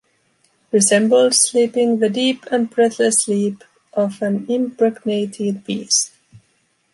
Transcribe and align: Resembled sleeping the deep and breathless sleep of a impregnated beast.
Resembled 0.71 1.35
sleeping 1.35 1.99
the 1.99 2.09
deep 2.09 2.47
and 2.49 2.67
breathless 2.71 3.25
sleep 3.25 3.63
of 3.93 4.19
a 4.23 4.41
impregnated 4.51 5.63
beast. 5.63 6.13